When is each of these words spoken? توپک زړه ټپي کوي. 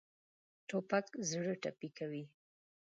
توپک 0.67 1.05
زړه 1.29 1.53
ټپي 1.61 1.89
کوي. 1.97 2.23